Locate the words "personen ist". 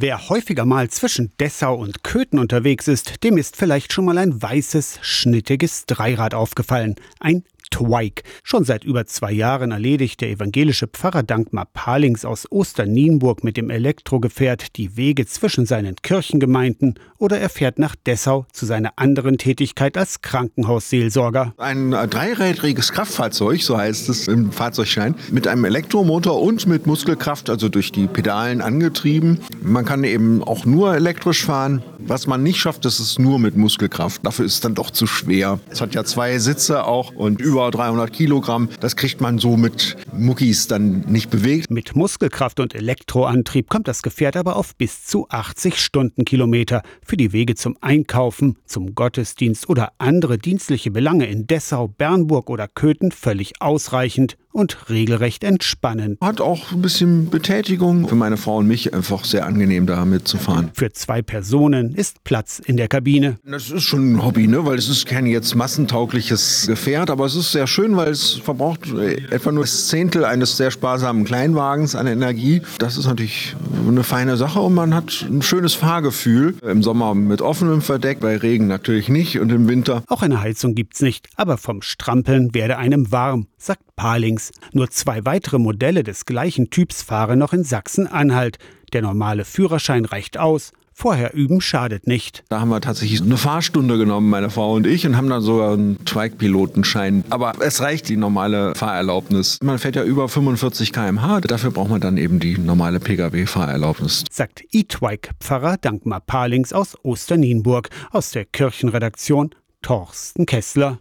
61.22-62.24